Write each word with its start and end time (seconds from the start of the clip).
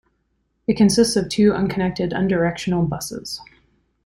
It 0.65 0.77
consists 0.77 1.15
of 1.15 1.29
two 1.29 1.53
unconnected 1.53 2.09
unidirectional 2.09 2.89
buses. 2.89 3.39